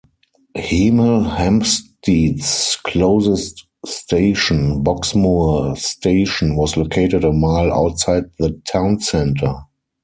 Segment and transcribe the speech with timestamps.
[0.57, 9.53] Hemel Hempstead's closest station, Boxmoor station, was located a mile outside the town centre.